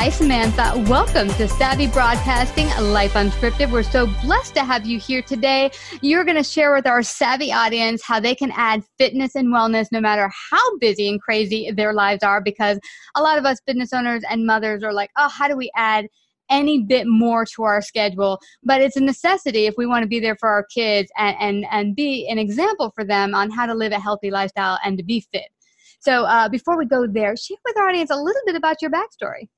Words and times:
Hi, 0.00 0.08
Samantha. 0.08 0.82
Welcome 0.88 1.28
to 1.34 1.46
Savvy 1.46 1.86
Broadcasting 1.86 2.68
Life 2.90 3.12
Unscripted. 3.12 3.70
We're 3.70 3.82
so 3.82 4.06
blessed 4.22 4.54
to 4.54 4.64
have 4.64 4.86
you 4.86 4.98
here 4.98 5.20
today. 5.20 5.70
You're 6.00 6.24
going 6.24 6.38
to 6.38 6.42
share 6.42 6.72
with 6.74 6.86
our 6.86 7.02
savvy 7.02 7.52
audience 7.52 8.02
how 8.02 8.18
they 8.18 8.34
can 8.34 8.50
add 8.56 8.82
fitness 8.96 9.34
and 9.34 9.48
wellness 9.48 9.88
no 9.92 10.00
matter 10.00 10.30
how 10.50 10.78
busy 10.78 11.10
and 11.10 11.20
crazy 11.20 11.70
their 11.70 11.92
lives 11.92 12.22
are, 12.22 12.40
because 12.40 12.78
a 13.14 13.20
lot 13.20 13.36
of 13.36 13.44
us 13.44 13.60
business 13.66 13.92
owners 13.92 14.22
and 14.30 14.46
mothers 14.46 14.82
are 14.82 14.94
like, 14.94 15.10
oh, 15.18 15.28
how 15.28 15.48
do 15.48 15.54
we 15.54 15.70
add 15.76 16.06
any 16.48 16.82
bit 16.82 17.06
more 17.06 17.44
to 17.44 17.62
our 17.62 17.80
schedule 17.80 18.40
but 18.64 18.80
it's 18.80 18.96
a 18.96 19.00
necessity 19.00 19.66
if 19.66 19.74
we 19.76 19.86
want 19.86 20.02
to 20.02 20.08
be 20.08 20.18
there 20.18 20.34
for 20.34 20.48
our 20.48 20.64
kids 20.64 21.08
and, 21.16 21.36
and, 21.38 21.66
and 21.70 21.94
be 21.94 22.26
an 22.28 22.38
example 22.38 22.90
for 22.92 23.04
them 23.04 23.36
on 23.36 23.50
how 23.50 23.66
to 23.66 23.74
live 23.74 23.92
a 23.92 24.00
healthy 24.00 24.32
lifestyle 24.32 24.76
and 24.84 24.98
to 24.98 25.04
be 25.04 25.24
fit 25.32 25.46
so 26.00 26.24
uh, 26.24 26.48
before 26.48 26.78
we 26.78 26.86
go 26.86 27.06
there, 27.06 27.36
share 27.36 27.58
with 27.64 27.76
our 27.76 27.88
audience 27.88 28.10
a 28.10 28.16
little 28.16 28.40
bit 28.46 28.56
about 28.56 28.80
your 28.80 28.90
backstory. 28.90 29.48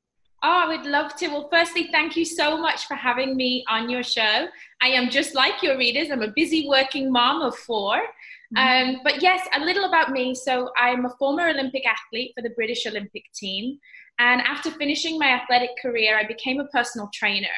Oh, 0.45 0.65
I 0.65 0.77
would 0.77 0.87
love 0.87 1.15
to. 1.17 1.29
Well, 1.29 1.49
firstly, 1.53 1.89
thank 1.93 2.17
you 2.17 2.25
so 2.25 2.57
much 2.57 2.87
for 2.87 2.95
having 2.95 3.37
me 3.37 3.65
on 3.71 3.89
your 3.89 4.03
show. 4.03 4.49
I 4.83 4.89
am 4.89 5.09
just 5.09 5.37
like 5.37 5.63
your 5.63 5.79
readers. 5.79 6.11
I'm 6.11 6.23
a 6.23 6.33
busy 6.35 6.67
working 6.69 7.13
mom 7.13 7.43
of 7.43 7.57
4 7.57 7.97
mm-hmm. 7.97 8.57
Um, 8.57 9.01
but 9.05 9.23
yes, 9.23 9.47
a 9.55 9.61
little 9.61 9.85
about 9.85 10.11
me. 10.11 10.35
So 10.35 10.71
I'm 10.77 11.07
a 11.07 11.11
former 11.11 11.49
Olympic 11.49 11.85
athlete 11.87 12.33
for 12.35 12.43
the 12.43 12.51
British 12.51 12.87
Olympic 12.87 13.23
team. 13.33 13.79
And 14.19 14.41
after 14.43 14.71
finishing 14.73 15.19
my 15.19 15.29
athletic 15.29 15.71
career, 15.81 16.19
I 16.19 16.27
became 16.27 16.59
a 16.61 16.67
personal 16.67 17.09
trainer 17.15 17.49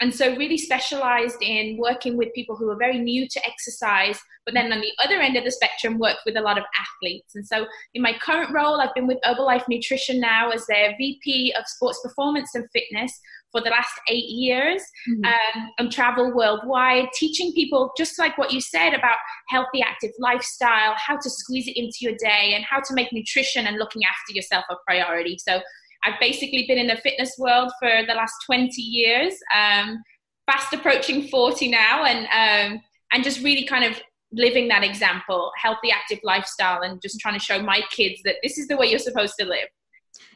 and 0.00 0.14
so 0.14 0.34
really 0.36 0.58
specialized 0.58 1.42
in 1.42 1.76
working 1.78 2.16
with 2.16 2.32
people 2.34 2.56
who 2.56 2.68
are 2.70 2.76
very 2.76 2.98
new 2.98 3.28
to 3.28 3.40
exercise 3.46 4.18
but 4.46 4.54
then 4.54 4.72
on 4.72 4.80
the 4.80 4.92
other 5.04 5.20
end 5.20 5.36
of 5.36 5.44
the 5.44 5.50
spectrum 5.50 5.98
worked 5.98 6.20
with 6.24 6.36
a 6.36 6.40
lot 6.40 6.58
of 6.58 6.64
athletes. 6.78 7.34
And 7.34 7.46
so 7.46 7.66
in 7.94 8.02
my 8.02 8.14
current 8.20 8.52
role 8.52 8.80
i've 8.80 8.94
been 8.94 9.06
with 9.06 9.18
herbalife 9.24 9.64
nutrition 9.68 10.20
now 10.20 10.50
as 10.50 10.66
their 10.66 10.94
vp 10.98 11.54
of 11.58 11.64
sports 11.66 12.00
performance 12.02 12.54
and 12.54 12.64
fitness 12.72 13.18
for 13.52 13.60
the 13.60 13.70
last 13.70 13.92
eight 14.08 14.28
years. 14.28 14.82
Mm-hmm. 15.08 15.24
um, 15.24 15.70
and 15.78 15.92
travel 15.92 16.32
worldwide 16.34 17.08
teaching 17.14 17.52
people 17.52 17.92
just 17.96 18.18
like 18.18 18.38
what 18.38 18.52
you 18.52 18.60
said 18.60 18.94
about 18.94 19.16
healthy 19.48 19.82
active 19.82 20.10
lifestyle 20.18 20.94
how 20.96 21.16
to 21.16 21.30
squeeze 21.30 21.66
it 21.66 21.76
into 21.76 21.98
your 22.00 22.14
day 22.14 22.52
and 22.54 22.64
how 22.64 22.80
to 22.80 22.94
make 22.94 23.12
nutrition 23.12 23.66
and 23.66 23.76
looking 23.76 24.02
after 24.04 24.32
yourself 24.32 24.64
a 24.70 24.74
priority. 24.86 25.38
So 25.38 25.60
I've 26.04 26.18
basically 26.20 26.64
been 26.66 26.78
in 26.78 26.86
the 26.86 26.96
fitness 26.96 27.34
world 27.38 27.72
for 27.78 27.90
the 28.06 28.14
last 28.14 28.34
20 28.46 28.80
years, 28.80 29.34
um, 29.54 30.02
fast 30.50 30.72
approaching 30.72 31.28
40 31.28 31.70
now, 31.70 32.04
and 32.04 32.26
um, 32.26 32.80
and 33.12 33.24
just 33.24 33.42
really 33.42 33.64
kind 33.64 33.84
of 33.84 34.00
living 34.32 34.68
that 34.68 34.84
example, 34.84 35.50
healthy, 35.56 35.90
active 35.90 36.20
lifestyle, 36.22 36.82
and 36.82 37.02
just 37.02 37.18
trying 37.20 37.38
to 37.38 37.44
show 37.44 37.60
my 37.60 37.82
kids 37.90 38.20
that 38.24 38.36
this 38.42 38.58
is 38.58 38.68
the 38.68 38.76
way 38.76 38.86
you're 38.86 38.98
supposed 38.98 39.34
to 39.38 39.44
live. 39.44 39.68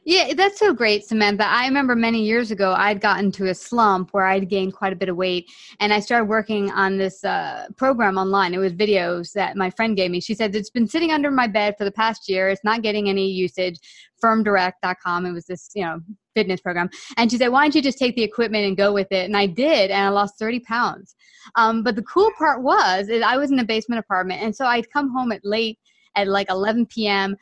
Yeah, 0.06 0.34
that's 0.34 0.58
so 0.58 0.74
great, 0.74 1.06
Samantha. 1.06 1.46
I 1.46 1.66
remember 1.66 1.96
many 1.96 2.22
years 2.22 2.50
ago, 2.50 2.74
I'd 2.76 3.00
gotten 3.00 3.32
to 3.32 3.48
a 3.48 3.54
slump 3.54 4.10
where 4.12 4.26
I'd 4.26 4.50
gained 4.50 4.74
quite 4.74 4.92
a 4.92 4.96
bit 4.96 5.08
of 5.08 5.16
weight, 5.16 5.50
and 5.80 5.94
I 5.94 6.00
started 6.00 6.26
working 6.26 6.70
on 6.72 6.98
this 6.98 7.24
uh, 7.24 7.68
program 7.76 8.18
online. 8.18 8.52
It 8.52 8.58
was 8.58 8.74
videos 8.74 9.32
that 9.32 9.56
my 9.56 9.70
friend 9.70 9.96
gave 9.96 10.10
me. 10.10 10.20
She 10.20 10.34
said 10.34 10.54
it's 10.54 10.68
been 10.68 10.86
sitting 10.86 11.10
under 11.10 11.30
my 11.30 11.46
bed 11.46 11.76
for 11.78 11.84
the 11.84 11.90
past 11.90 12.28
year. 12.28 12.50
It's 12.50 12.64
not 12.64 12.82
getting 12.82 13.08
any 13.08 13.30
usage. 13.30 13.78
Firmdirect.com. 14.22 15.24
It 15.24 15.32
was 15.32 15.46
this, 15.46 15.70
you 15.74 15.84
know, 15.84 16.00
fitness 16.34 16.60
program, 16.60 16.90
and 17.16 17.30
she 17.30 17.38
said, 17.38 17.48
"Why 17.48 17.64
don't 17.64 17.74
you 17.74 17.80
just 17.80 17.98
take 17.98 18.14
the 18.14 18.22
equipment 18.22 18.66
and 18.66 18.76
go 18.76 18.92
with 18.92 19.10
it?" 19.10 19.24
And 19.24 19.36
I 19.36 19.46
did, 19.46 19.90
and 19.90 20.04
I 20.04 20.10
lost 20.10 20.38
thirty 20.38 20.60
pounds. 20.60 21.14
Um, 21.56 21.82
but 21.82 21.96
the 21.96 22.02
cool 22.02 22.30
part 22.36 22.62
was, 22.62 23.08
is 23.08 23.22
I 23.22 23.38
was 23.38 23.50
in 23.50 23.58
a 23.58 23.64
basement 23.64 24.00
apartment, 24.00 24.42
and 24.42 24.54
so 24.54 24.66
I'd 24.66 24.90
come 24.90 25.10
home 25.10 25.32
at 25.32 25.44
late 25.44 25.78
at 26.14 26.28
like 26.28 26.48
11 26.50 26.86
p.m. 26.86 27.36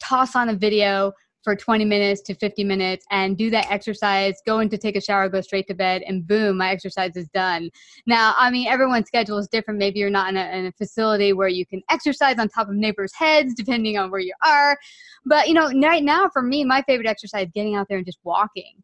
Toss 0.00 0.34
on 0.34 0.48
a 0.48 0.54
video 0.54 1.12
for 1.48 1.56
20 1.56 1.86
minutes 1.86 2.20
to 2.20 2.34
50 2.34 2.62
minutes 2.62 3.06
and 3.10 3.38
do 3.38 3.48
that 3.48 3.70
exercise, 3.70 4.34
go 4.44 4.58
in 4.58 4.68
to 4.68 4.76
take 4.76 4.96
a 4.96 5.00
shower, 5.00 5.30
go 5.30 5.40
straight 5.40 5.66
to 5.66 5.72
bed, 5.72 6.02
and 6.06 6.26
boom, 6.26 6.58
my 6.58 6.68
exercise 6.68 7.16
is 7.16 7.26
done. 7.30 7.70
Now, 8.06 8.34
I 8.36 8.50
mean, 8.50 8.68
everyone's 8.68 9.06
schedule 9.06 9.38
is 9.38 9.48
different. 9.48 9.78
Maybe 9.78 9.98
you're 9.98 10.10
not 10.10 10.28
in 10.28 10.36
a, 10.36 10.44
in 10.54 10.66
a 10.66 10.72
facility 10.72 11.32
where 11.32 11.48
you 11.48 11.64
can 11.64 11.80
exercise 11.88 12.38
on 12.38 12.50
top 12.50 12.68
of 12.68 12.74
neighbors' 12.74 13.14
heads, 13.14 13.54
depending 13.54 13.96
on 13.96 14.10
where 14.10 14.20
you 14.20 14.34
are. 14.44 14.76
But, 15.24 15.48
you 15.48 15.54
know, 15.54 15.70
right 15.82 16.04
now 16.04 16.28
for 16.30 16.42
me, 16.42 16.66
my 16.66 16.82
favorite 16.82 17.08
exercise 17.08 17.46
is 17.46 17.52
getting 17.54 17.76
out 17.76 17.86
there 17.88 17.96
and 17.96 18.04
just 18.04 18.18
walking. 18.24 18.82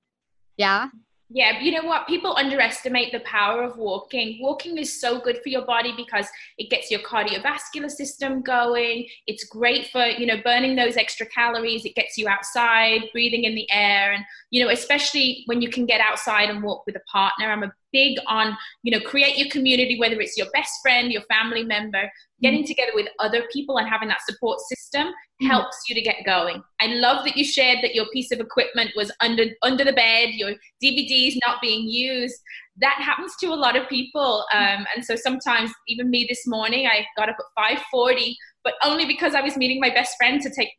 Yeah. 0.56 0.88
Yeah, 1.30 1.60
you 1.60 1.72
know 1.72 1.88
what? 1.88 2.06
People 2.06 2.36
underestimate 2.36 3.10
the 3.10 3.20
power 3.20 3.62
of 3.62 3.78
walking. 3.78 4.38
Walking 4.42 4.76
is 4.76 5.00
so 5.00 5.18
good 5.20 5.38
for 5.42 5.48
your 5.48 5.64
body 5.64 5.92
because 5.96 6.26
it 6.58 6.70
gets 6.70 6.90
your 6.90 7.00
cardiovascular 7.00 7.90
system 7.90 8.42
going. 8.42 9.06
It's 9.26 9.44
great 9.44 9.88
for, 9.88 10.04
you 10.04 10.26
know, 10.26 10.36
burning 10.44 10.76
those 10.76 10.96
extra 10.96 11.26
calories. 11.26 11.86
It 11.86 11.94
gets 11.94 12.18
you 12.18 12.28
outside, 12.28 13.08
breathing 13.12 13.44
in 13.44 13.54
the 13.54 13.68
air. 13.70 14.12
And, 14.12 14.24
you 14.50 14.62
know, 14.62 14.70
especially 14.70 15.44
when 15.46 15.62
you 15.62 15.70
can 15.70 15.86
get 15.86 16.00
outside 16.00 16.50
and 16.50 16.62
walk 16.62 16.84
with 16.86 16.96
a 16.96 17.02
partner. 17.10 17.50
I'm 17.50 17.62
a 17.62 17.72
big 17.94 18.18
on, 18.26 18.54
you 18.82 18.90
know, 18.90 19.02
create 19.06 19.38
your 19.38 19.48
community, 19.48 19.98
whether 19.98 20.20
it's 20.20 20.36
your 20.36 20.48
best 20.52 20.72
friend, 20.82 21.10
your 21.10 21.22
family 21.22 21.62
member, 21.62 22.10
getting 22.42 22.60
mm-hmm. 22.60 22.66
together 22.66 22.90
with 22.94 23.08
other 23.20 23.44
people 23.52 23.78
and 23.78 23.88
having 23.88 24.08
that 24.08 24.20
support 24.28 24.58
system 24.60 25.06
mm-hmm. 25.06 25.46
helps 25.46 25.76
you 25.88 25.94
to 25.94 26.02
get 26.02 26.16
going. 26.26 26.62
I 26.80 26.88
love 26.88 27.24
that 27.24 27.36
you 27.36 27.44
shared 27.44 27.78
that 27.82 27.94
your 27.94 28.06
piece 28.12 28.32
of 28.32 28.40
equipment 28.40 28.90
was 28.96 29.10
under 29.20 29.44
under 29.62 29.84
the 29.84 29.92
bed, 29.92 30.30
your 30.34 30.52
DVDs 30.82 31.36
not 31.46 31.62
being 31.62 31.88
used. 31.88 32.36
That 32.78 32.98
happens 32.98 33.32
to 33.40 33.46
a 33.46 33.54
lot 33.54 33.76
of 33.76 33.88
people, 33.88 34.44
um, 34.52 34.84
and 34.94 35.04
so 35.04 35.14
sometimes 35.14 35.70
even 35.86 36.10
me 36.10 36.26
this 36.28 36.44
morning, 36.46 36.88
I 36.88 37.06
got 37.16 37.28
up 37.28 37.36
at 37.38 37.78
5:40 37.94 38.36
but 38.64 38.74
only 38.82 39.04
because 39.04 39.34
I 39.34 39.42
was 39.42 39.56
meeting 39.56 39.78
my 39.78 39.90
best 39.90 40.16
friend 40.16 40.40
to 40.40 40.50
take 40.50 40.70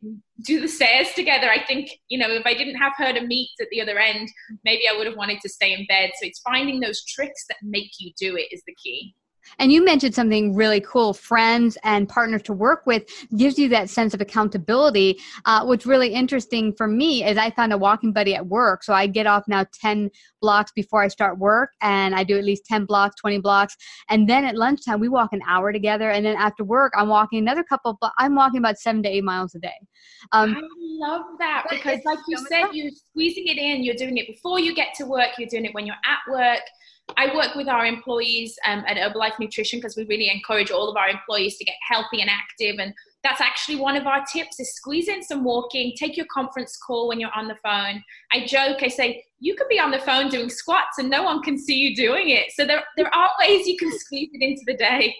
do 0.42 0.60
the 0.60 0.68
stairs 0.68 1.08
together. 1.14 1.48
I 1.48 1.64
think 1.64 1.90
you 2.08 2.18
know 2.18 2.30
if 2.30 2.44
I 2.44 2.54
didn't 2.54 2.76
have 2.76 2.92
her 2.98 3.12
to 3.12 3.26
meet 3.26 3.50
at 3.60 3.68
the 3.70 3.80
other 3.80 3.98
end, 3.98 4.28
maybe 4.64 4.82
I 4.88 4.96
would 4.96 5.06
have 5.06 5.16
wanted 5.16 5.40
to 5.40 5.48
stay 5.48 5.72
in 5.72 5.86
bed. 5.86 6.10
So 6.20 6.26
it's 6.26 6.40
finding 6.40 6.80
those 6.80 7.04
tricks 7.04 7.46
that 7.48 7.56
make 7.62 7.92
you 7.98 8.12
do 8.20 8.36
it 8.36 8.48
is 8.52 8.62
the 8.66 8.74
key. 8.74 9.14
And 9.58 9.72
you 9.72 9.84
mentioned 9.84 10.14
something 10.14 10.54
really 10.54 10.80
cool 10.80 11.12
friends 11.14 11.78
and 11.84 12.08
partners 12.08 12.42
to 12.42 12.52
work 12.52 12.86
with 12.86 13.04
gives 13.36 13.58
you 13.58 13.68
that 13.70 13.90
sense 13.90 14.14
of 14.14 14.20
accountability. 14.20 15.18
Uh, 15.44 15.64
what's 15.64 15.86
really 15.86 16.08
interesting 16.08 16.72
for 16.72 16.86
me 16.86 17.24
is 17.24 17.38
I 17.38 17.50
found 17.50 17.72
a 17.72 17.78
walking 17.78 18.12
buddy 18.12 18.34
at 18.34 18.46
work. 18.46 18.82
So 18.84 18.92
I 18.92 19.06
get 19.06 19.26
off 19.26 19.44
now 19.48 19.66
10 19.80 20.10
blocks 20.40 20.72
before 20.72 21.02
I 21.02 21.08
start 21.08 21.38
work, 21.38 21.70
and 21.80 22.14
I 22.14 22.24
do 22.24 22.36
at 22.38 22.44
least 22.44 22.66
10 22.66 22.84
blocks, 22.84 23.16
20 23.16 23.38
blocks. 23.38 23.76
And 24.08 24.28
then 24.28 24.44
at 24.44 24.56
lunchtime, 24.56 25.00
we 25.00 25.08
walk 25.08 25.32
an 25.32 25.42
hour 25.46 25.72
together. 25.72 26.10
And 26.10 26.24
then 26.24 26.36
after 26.36 26.64
work, 26.64 26.92
I'm 26.96 27.08
walking 27.08 27.38
another 27.38 27.64
couple, 27.64 27.98
but 28.00 28.12
I'm 28.18 28.34
walking 28.34 28.58
about 28.58 28.78
seven 28.78 29.02
to 29.04 29.08
eight 29.08 29.24
miles 29.24 29.54
a 29.54 29.58
day. 29.58 29.74
Um, 30.32 30.56
I 30.56 30.62
love 30.80 31.22
that 31.38 31.64
because, 31.70 32.00
like 32.04 32.18
you 32.28 32.38
said, 32.48 32.66
you're 32.72 32.90
squeezing 32.90 33.46
it 33.46 33.58
in, 33.58 33.82
you're 33.82 33.94
doing 33.94 34.16
it 34.16 34.26
before 34.26 34.58
you 34.58 34.74
get 34.74 34.94
to 34.94 35.04
work, 35.04 35.30
you're 35.38 35.48
doing 35.48 35.64
it 35.64 35.74
when 35.74 35.86
you're 35.86 35.96
at 36.04 36.32
work 36.32 36.60
I 37.16 37.34
work 37.34 37.54
with 37.54 37.68
our 37.68 37.86
employees 37.86 38.58
um, 38.66 38.84
at 38.86 38.96
Herbalife 38.96 39.38
Nutrition 39.38 39.78
because 39.78 39.96
we 39.96 40.04
really 40.04 40.28
encourage 40.28 40.70
all 40.70 40.88
of 40.88 40.96
our 40.96 41.08
employees 41.08 41.56
to 41.58 41.64
get 41.64 41.76
healthy 41.88 42.20
and 42.20 42.28
active. 42.28 42.76
And 42.78 42.92
that's 43.22 43.40
actually 43.40 43.76
one 43.76 43.96
of 43.96 44.06
our 44.06 44.24
tips 44.32 44.58
is 44.58 44.74
squeeze 44.74 45.08
in 45.08 45.22
some 45.22 45.44
walking, 45.44 45.92
take 45.96 46.16
your 46.16 46.26
conference 46.32 46.76
call 46.76 47.08
when 47.08 47.20
you're 47.20 47.34
on 47.34 47.48
the 47.48 47.56
phone. 47.62 48.02
I 48.32 48.44
joke, 48.46 48.82
I 48.82 48.88
say, 48.88 49.24
you 49.38 49.54
could 49.54 49.68
be 49.68 49.78
on 49.78 49.90
the 49.90 49.98
phone 50.00 50.28
doing 50.28 50.48
squats 50.48 50.98
and 50.98 51.08
no 51.08 51.22
one 51.22 51.42
can 51.42 51.58
see 51.58 51.76
you 51.76 51.94
doing 51.94 52.30
it. 52.30 52.52
So 52.52 52.64
there, 52.64 52.82
there 52.96 53.14
are 53.14 53.30
ways 53.40 53.66
you 53.66 53.76
can 53.76 53.96
squeeze 53.98 54.30
it 54.32 54.42
into 54.42 54.62
the 54.66 54.76
day. 54.76 55.14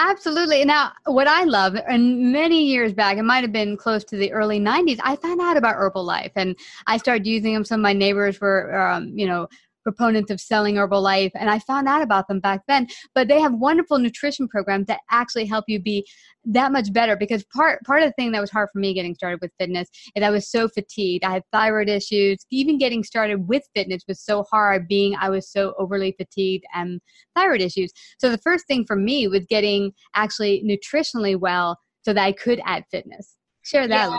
Absolutely. 0.00 0.64
Now, 0.64 0.92
what 1.04 1.28
I 1.28 1.44
love, 1.44 1.76
and 1.86 2.32
many 2.32 2.64
years 2.64 2.92
back, 2.92 3.18
it 3.18 3.22
might 3.22 3.42
have 3.42 3.52
been 3.52 3.76
close 3.76 4.02
to 4.04 4.16
the 4.16 4.32
early 4.32 4.58
90s, 4.58 4.98
I 5.02 5.14
found 5.16 5.40
out 5.40 5.56
about 5.56 5.76
Herbalife 5.76 6.32
and 6.34 6.56
I 6.86 6.96
started 6.96 7.26
using 7.26 7.54
them. 7.54 7.64
Some 7.64 7.80
of 7.80 7.82
my 7.84 7.92
neighbors 7.92 8.40
were, 8.40 8.76
um, 8.80 9.16
you 9.16 9.26
know, 9.26 9.46
proponents 9.92 10.30
of 10.30 10.40
selling 10.40 10.76
Herbalife, 10.76 11.32
and 11.34 11.50
I 11.50 11.58
found 11.58 11.88
out 11.88 12.02
about 12.02 12.28
them 12.28 12.40
back 12.40 12.62
then. 12.68 12.86
But 13.14 13.28
they 13.28 13.40
have 13.40 13.54
wonderful 13.54 13.98
nutrition 13.98 14.48
programs 14.48 14.86
that 14.86 15.00
actually 15.10 15.46
help 15.46 15.64
you 15.68 15.80
be 15.80 16.06
that 16.44 16.72
much 16.72 16.92
better. 16.92 17.16
Because 17.16 17.44
part 17.54 17.82
part 17.84 18.02
of 18.02 18.08
the 18.08 18.12
thing 18.14 18.32
that 18.32 18.40
was 18.40 18.50
hard 18.50 18.68
for 18.72 18.78
me 18.78 18.94
getting 18.94 19.14
started 19.14 19.40
with 19.40 19.52
fitness 19.58 19.88
is 20.14 20.22
I 20.22 20.30
was 20.30 20.50
so 20.50 20.68
fatigued. 20.68 21.24
I 21.24 21.32
had 21.32 21.42
thyroid 21.52 21.88
issues. 21.88 22.38
Even 22.50 22.78
getting 22.78 23.02
started 23.02 23.48
with 23.48 23.62
fitness 23.74 24.02
was 24.08 24.20
so 24.20 24.44
hard, 24.44 24.88
being 24.88 25.16
I 25.16 25.30
was 25.30 25.50
so 25.50 25.74
overly 25.78 26.14
fatigued 26.16 26.64
and 26.74 27.00
thyroid 27.34 27.60
issues. 27.60 27.92
So 28.18 28.30
the 28.30 28.38
first 28.38 28.66
thing 28.66 28.84
for 28.86 28.96
me 28.96 29.28
was 29.28 29.44
getting 29.46 29.92
actually 30.14 30.62
nutritionally 30.64 31.38
well 31.38 31.78
so 32.02 32.12
that 32.12 32.24
I 32.24 32.32
could 32.32 32.60
add 32.64 32.84
fitness 32.90 33.36
share 33.70 33.86
that 33.88 34.10
yeah, 34.10 34.18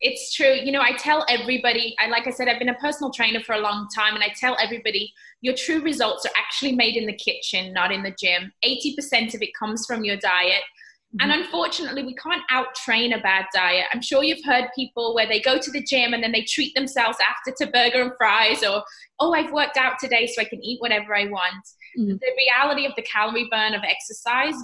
it's 0.00 0.34
true. 0.34 0.54
You 0.54 0.72
know 0.72 0.80
i 0.80 0.92
tell 0.92 1.24
everybody 1.28 1.94
i 2.00 2.08
like 2.08 2.26
i 2.26 2.30
said 2.30 2.48
i've 2.48 2.58
been 2.58 2.68
a 2.68 2.74
personal 2.74 3.10
trainer 3.12 3.40
for 3.40 3.54
a 3.54 3.60
long 3.60 3.88
time 3.94 4.14
and 4.14 4.24
i 4.24 4.28
tell 4.38 4.56
everybody 4.60 5.12
your 5.40 5.54
true 5.54 5.80
results 5.80 6.26
are 6.26 6.32
actually 6.36 6.72
made 6.72 6.96
in 6.96 7.06
the 7.06 7.12
kitchen 7.12 7.72
not 7.72 7.92
in 7.92 8.02
the 8.02 8.14
gym. 8.18 8.52
80% 8.64 9.34
of 9.34 9.42
it 9.42 9.50
comes 9.58 9.86
from 9.86 10.04
your 10.04 10.16
diet. 10.16 10.62
Mm-hmm. 11.08 11.30
and 11.30 11.40
unfortunately 11.40 12.02
we 12.02 12.14
can't 12.16 12.42
out 12.50 12.74
train 12.74 13.14
a 13.14 13.20
bad 13.20 13.46
diet. 13.54 13.86
I'm 13.94 14.02
sure 14.02 14.22
you've 14.22 14.44
heard 14.44 14.66
people 14.74 15.14
where 15.14 15.26
they 15.26 15.40
go 15.40 15.58
to 15.58 15.70
the 15.70 15.82
gym 15.82 16.12
and 16.12 16.22
then 16.22 16.32
they 16.32 16.42
treat 16.42 16.74
themselves 16.74 17.16
after 17.26 17.50
to 17.64 17.72
burger 17.72 18.02
and 18.02 18.12
fries 18.18 18.62
or 18.62 18.82
oh 19.18 19.32
i've 19.32 19.52
worked 19.52 19.78
out 19.78 19.94
today 19.98 20.26
so 20.26 20.42
i 20.42 20.44
can 20.44 20.62
eat 20.62 20.80
whatever 20.80 21.14
i 21.14 21.24
want. 21.24 21.64
Mm-hmm. 21.98 22.16
the 22.20 22.32
reality 22.36 22.84
of 22.84 22.92
the 22.94 23.02
calorie 23.02 23.48
burn 23.50 23.72
of 23.74 23.80
exercise 23.84 24.54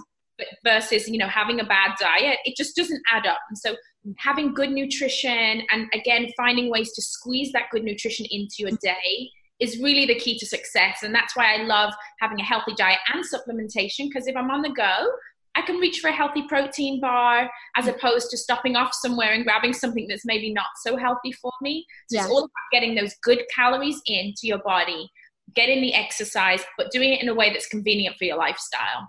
versus 0.65 1.09
you 1.09 1.19
know 1.19 1.29
having 1.29 1.61
a 1.61 1.65
bad 1.65 1.93
diet 1.99 2.39
it 2.45 2.57
just 2.57 2.77
doesn't 2.77 3.03
add 3.11 3.27
up. 3.27 3.39
And 3.49 3.57
so 3.57 3.75
having 4.19 4.55
good 4.55 4.71
nutrition 4.71 5.63
and 5.71 5.89
again 5.95 6.29
finding 6.37 6.71
ways 6.71 6.93
to 6.93 7.03
squeeze 7.03 7.53
that 7.53 7.65
good 7.71 7.85
nutrition 7.85 8.27
into 8.31 8.57
your 8.59 8.73
day 8.83 9.31
is 9.61 9.79
really 9.81 10.07
the 10.07 10.15
key 10.15 10.39
to 10.39 10.47
success 10.47 11.03
and 11.03 11.15
that's 11.15 11.37
why 11.37 11.55
i 11.55 11.63
love 11.63 11.93
having 12.21 12.39
a 12.41 12.45
healthy 12.45 12.75
diet 12.77 12.99
and 13.13 13.25
supplementation 13.25 14.09
because 14.09 14.27
if 14.27 14.37
i'm 14.37 14.51
on 14.51 14.63
the 14.63 14.71
go 14.71 15.09
I 15.57 15.63
can 15.63 15.77
reach 15.77 16.01
for 16.01 16.09
a 16.09 16.13
healthy 16.13 16.45
protein 16.49 17.01
bar 17.01 17.49
as 17.77 17.85
mm. 17.85 17.95
opposed 17.95 18.31
to 18.31 18.37
stopping 18.37 18.77
off 18.77 18.93
somewhere 18.93 19.33
and 19.33 19.45
grabbing 19.45 19.73
something 19.73 20.07
that's 20.09 20.27
maybe 20.27 20.53
not 20.53 20.67
so 20.83 20.97
healthy 20.97 21.33
for 21.33 21.53
me. 21.63 21.87
So 22.11 22.17
yeah. 22.17 22.23
it's 22.23 22.31
all 22.31 22.41
about 22.41 22.51
getting 22.73 22.95
those 22.95 23.15
good 23.23 23.43
calories 23.55 24.01
into 24.07 24.41
your 24.45 24.59
body, 24.59 25.09
getting 25.55 25.81
the 25.81 25.95
exercise, 25.95 26.65
but 26.77 26.91
doing 26.91 27.13
it 27.13 27.23
in 27.23 27.29
a 27.29 27.35
way 27.35 27.51
that's 27.53 27.69
convenient 27.69 28.17
for 28.17 28.25
your 28.25 28.37
lifestyle. 28.37 29.09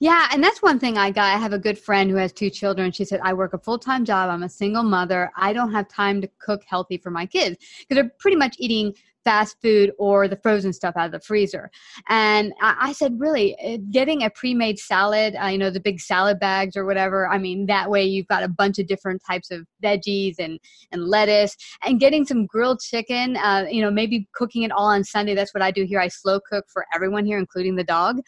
Yeah, 0.00 0.28
and 0.32 0.42
that's 0.42 0.62
one 0.62 0.78
thing 0.78 0.96
I 0.96 1.10
got. 1.10 1.34
I 1.34 1.38
have 1.38 1.52
a 1.52 1.58
good 1.58 1.78
friend 1.78 2.10
who 2.10 2.16
has 2.16 2.32
two 2.32 2.50
children. 2.50 2.90
She 2.90 3.04
said, 3.04 3.20
I 3.22 3.32
work 3.32 3.52
a 3.52 3.58
full 3.58 3.78
time 3.78 4.04
job. 4.04 4.30
I'm 4.30 4.42
a 4.42 4.48
single 4.48 4.82
mother. 4.82 5.30
I 5.36 5.52
don't 5.52 5.72
have 5.72 5.88
time 5.88 6.20
to 6.22 6.28
cook 6.38 6.62
healthy 6.66 6.96
for 6.96 7.10
my 7.10 7.26
kids 7.26 7.56
because 7.80 7.96
they're 7.96 8.12
pretty 8.18 8.36
much 8.36 8.56
eating 8.58 8.94
fast 9.24 9.56
food 9.60 9.92
or 9.98 10.28
the 10.28 10.36
frozen 10.36 10.72
stuff 10.72 10.94
out 10.96 11.06
of 11.06 11.12
the 11.12 11.20
freezer. 11.20 11.70
And 12.08 12.52
I, 12.60 12.76
I 12.80 12.92
said, 12.92 13.18
really, 13.18 13.56
eh, 13.58 13.78
getting 13.90 14.22
a 14.22 14.30
pre 14.30 14.54
made 14.54 14.78
salad, 14.78 15.36
uh, 15.42 15.46
you 15.46 15.58
know, 15.58 15.70
the 15.70 15.80
big 15.80 16.00
salad 16.00 16.40
bags 16.40 16.76
or 16.76 16.84
whatever, 16.84 17.28
I 17.28 17.38
mean, 17.38 17.66
that 17.66 17.90
way 17.90 18.04
you've 18.04 18.26
got 18.28 18.42
a 18.42 18.48
bunch 18.48 18.78
of 18.78 18.86
different 18.86 19.22
types 19.26 19.50
of 19.50 19.66
veggies 19.82 20.36
and, 20.38 20.58
and 20.92 21.06
lettuce, 21.06 21.56
and 21.84 22.00
getting 22.00 22.24
some 22.24 22.46
grilled 22.46 22.80
chicken, 22.80 23.36
uh, 23.36 23.66
you 23.70 23.82
know, 23.82 23.90
maybe 23.90 24.28
cooking 24.34 24.62
it 24.62 24.72
all 24.72 24.86
on 24.86 25.04
Sunday. 25.04 25.34
That's 25.34 25.54
what 25.54 25.62
I 25.62 25.70
do 25.70 25.84
here. 25.84 26.00
I 26.00 26.08
slow 26.08 26.40
cook 26.40 26.64
for 26.68 26.86
everyone 26.94 27.24
here, 27.24 27.38
including 27.38 27.76
the 27.76 27.84
dog. 27.84 28.20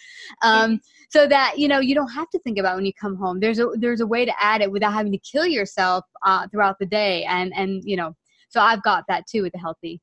Um, 0.43 0.81
so 1.11 1.27
that, 1.27 1.59
you 1.59 1.69
know, 1.69 1.81
you 1.81 1.95
don't 1.95 2.13
have 2.13 2.29
to 2.31 2.39
think 2.41 2.59
about 2.59 2.77
when 2.77 2.87
you 2.87 2.93
come 3.01 3.17
home. 3.17 3.41
There's 3.41 3.59
a, 3.59 3.69
there's 3.75 4.01
a 4.01 4.07
way 4.07 4.25
to 4.25 4.33
add 4.43 4.61
it 4.61 4.71
without 4.71 4.93
having 4.93 5.13
to 5.13 5.19
kill 5.19 5.47
yourself 5.47 6.05
uh, 6.25 6.49
throughout 6.49 6.79
the 6.79 6.87
day. 6.87 7.25
And, 7.25 7.53
and, 7.55 7.83
you 7.85 7.97
know, 7.97 8.15
so 8.49 8.61
I've 8.61 8.83
got 8.83 9.05
that 9.09 9.27
too 9.27 9.43
with 9.43 9.53
the 9.53 9.59
healthy 9.59 10.01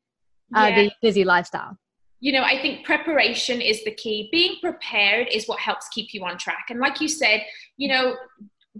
uh, 0.55 0.67
yeah. 0.69 0.83
the 0.83 0.91
busy 1.01 1.23
lifestyle? 1.23 1.77
You 2.21 2.33
know, 2.33 2.43
I 2.43 2.61
think 2.61 2.85
preparation 2.85 3.61
is 3.61 3.83
the 3.85 3.91
key. 3.91 4.29
Being 4.31 4.55
prepared 4.61 5.27
is 5.31 5.47
what 5.47 5.59
helps 5.59 5.87
keep 5.89 6.13
you 6.13 6.25
on 6.25 6.37
track. 6.37 6.65
And 6.69 6.79
like 6.79 6.99
you 6.99 7.07
said, 7.07 7.43
you 7.77 7.87
know, 7.87 8.15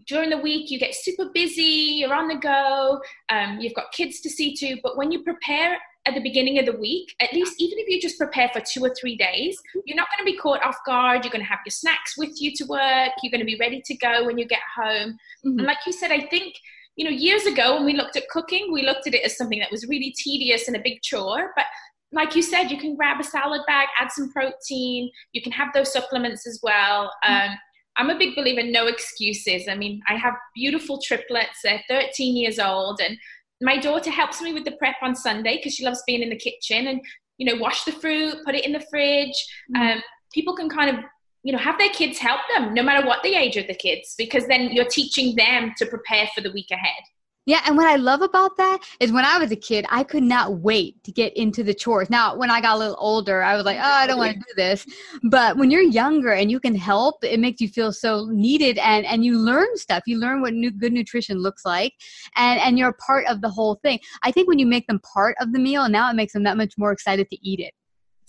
during 0.07 0.29
the 0.29 0.37
week 0.37 0.69
you 0.69 0.79
get 0.79 0.93
super 0.93 1.29
busy, 1.33 1.61
you're 1.61 2.13
on 2.13 2.27
the 2.27 2.35
go, 2.35 3.01
um, 3.29 3.59
you've 3.59 3.73
got 3.73 3.91
kids 3.91 4.19
to 4.21 4.29
see 4.29 4.55
to, 4.55 4.77
but 4.83 4.97
when 4.97 5.11
you 5.11 5.23
prepare 5.23 5.77
at 6.05 6.13
the 6.15 6.21
beginning 6.21 6.57
of 6.59 6.65
the 6.65 6.77
week, 6.77 7.13
at 7.19 7.33
least 7.33 7.61
even 7.61 7.77
if 7.77 7.87
you 7.87 8.01
just 8.01 8.17
prepare 8.17 8.49
for 8.49 8.61
two 8.61 8.83
or 8.83 8.93
three 8.99 9.15
days, 9.15 9.61
you're 9.85 9.97
not 9.97 10.07
going 10.09 10.25
to 10.25 10.31
be 10.31 10.37
caught 10.37 10.63
off 10.63 10.77
guard. 10.85 11.23
You're 11.23 11.31
going 11.31 11.43
to 11.43 11.49
have 11.49 11.59
your 11.65 11.71
snacks 11.71 12.17
with 12.17 12.41
you 12.41 12.53
to 12.55 12.65
work. 12.65 13.11
You're 13.21 13.31
going 13.31 13.41
to 13.41 13.45
be 13.45 13.57
ready 13.59 13.81
to 13.85 13.95
go 13.97 14.25
when 14.25 14.37
you 14.37 14.45
get 14.45 14.61
home. 14.75 15.17
Mm-hmm. 15.45 15.59
And 15.59 15.67
like 15.67 15.77
you 15.85 15.91
said, 15.91 16.11
I 16.11 16.21
think 16.27 16.55
you 16.99 17.05
know, 17.05 17.11
years 17.11 17.45
ago 17.45 17.75
when 17.75 17.85
we 17.85 17.93
looked 17.93 18.17
at 18.17 18.27
cooking, 18.27 18.73
we 18.73 18.83
looked 18.83 19.07
at 19.07 19.13
it 19.13 19.23
as 19.23 19.37
something 19.37 19.59
that 19.59 19.71
was 19.71 19.87
really 19.87 20.13
tedious 20.17 20.67
and 20.67 20.75
a 20.75 20.81
big 20.83 21.01
chore. 21.01 21.53
But 21.55 21.63
like 22.11 22.35
you 22.35 22.41
said, 22.41 22.69
you 22.69 22.77
can 22.77 22.93
grab 22.93 23.21
a 23.21 23.23
salad 23.23 23.61
bag, 23.67 23.87
add 23.97 24.11
some 24.11 24.29
protein. 24.33 25.09
You 25.31 25.41
can 25.41 25.53
have 25.53 25.69
those 25.73 25.93
supplements 25.93 26.45
as 26.45 26.59
well. 26.61 27.09
Um, 27.25 27.51
I'm 27.95 28.09
a 28.09 28.17
big 28.17 28.35
believer 28.35 28.59
in 28.59 28.73
no 28.73 28.87
excuses. 28.87 29.69
I 29.69 29.75
mean, 29.75 30.01
I 30.09 30.15
have 30.15 30.33
beautiful 30.53 30.99
triplets. 31.01 31.61
They're 31.63 31.81
13 31.87 32.35
years 32.35 32.59
old, 32.59 32.99
and 32.99 33.17
my 33.61 33.77
daughter 33.77 34.11
helps 34.11 34.41
me 34.41 34.51
with 34.51 34.65
the 34.65 34.73
prep 34.73 34.95
on 35.01 35.15
Sunday 35.15 35.55
because 35.55 35.75
she 35.75 35.85
loves 35.85 36.03
being 36.05 36.21
in 36.21 36.29
the 36.29 36.35
kitchen 36.35 36.87
and 36.87 36.99
you 37.37 37.45
know 37.45 37.61
wash 37.61 37.85
the 37.85 37.93
fruit, 37.93 38.43
put 38.45 38.55
it 38.55 38.65
in 38.65 38.73
the 38.73 38.85
fridge. 38.89 39.45
Mm. 39.73 39.95
Um, 39.95 40.01
people 40.33 40.53
can 40.53 40.67
kind 40.67 40.97
of 40.97 41.05
you 41.43 41.51
know 41.51 41.59
have 41.59 41.77
their 41.77 41.89
kids 41.89 42.17
help 42.17 42.41
them 42.53 42.73
no 42.73 42.83
matter 42.83 43.05
what 43.05 43.21
the 43.23 43.35
age 43.35 43.55
of 43.57 43.67
the 43.67 43.73
kids 43.73 44.15
because 44.17 44.45
then 44.47 44.71
you're 44.71 44.85
teaching 44.85 45.35
them 45.35 45.73
to 45.77 45.85
prepare 45.85 46.27
for 46.35 46.41
the 46.41 46.51
week 46.51 46.67
ahead 46.71 47.03
yeah, 47.49 47.61
and 47.65 47.75
what 47.75 47.87
I 47.87 47.95
love 47.95 48.21
about 48.21 48.57
that 48.57 48.77
is 48.99 49.11
when 49.11 49.25
I 49.25 49.39
was 49.39 49.51
a 49.51 49.55
kid, 49.55 49.83
I 49.89 50.03
could 50.03 50.21
not 50.21 50.57
wait 50.59 51.03
to 51.03 51.11
get 51.11 51.35
into 51.35 51.63
the 51.63 51.73
chores. 51.73 52.07
Now, 52.07 52.35
when 52.35 52.51
I 52.51 52.61
got 52.61 52.75
a 52.75 52.77
little 52.77 52.97
older, 52.99 53.41
I 53.41 53.55
was 53.55 53.65
like, 53.65 53.77
oh, 53.77 53.81
I 53.81 54.05
don't 54.05 54.19
want 54.19 54.33
to 54.33 54.37
do 54.37 54.53
this. 54.55 54.85
But 55.23 55.57
when 55.57 55.71
you're 55.71 55.81
younger 55.81 56.33
and 56.33 56.51
you 56.51 56.59
can 56.59 56.75
help, 56.75 57.23
it 57.23 57.39
makes 57.39 57.59
you 57.59 57.67
feel 57.67 57.91
so 57.91 58.27
needed 58.29 58.77
and, 58.77 59.03
and 59.03 59.25
you 59.25 59.35
learn 59.39 59.75
stuff. 59.77 60.03
You 60.05 60.19
learn 60.19 60.41
what 60.41 60.53
new, 60.53 60.69
good 60.69 60.93
nutrition 60.93 61.39
looks 61.39 61.65
like 61.65 61.93
and, 62.35 62.59
and 62.59 62.77
you're 62.77 62.89
a 62.89 62.93
part 62.93 63.25
of 63.25 63.41
the 63.41 63.49
whole 63.49 63.79
thing. 63.81 63.99
I 64.21 64.31
think 64.31 64.47
when 64.47 64.59
you 64.59 64.67
make 64.67 64.85
them 64.85 64.99
part 64.99 65.35
of 65.41 65.51
the 65.51 65.59
meal, 65.59 65.89
now 65.89 66.07
it 66.11 66.15
makes 66.15 66.33
them 66.33 66.43
that 66.43 66.55
much 66.55 66.75
more 66.77 66.91
excited 66.91 67.31
to 67.31 67.37
eat 67.41 67.59
it 67.59 67.73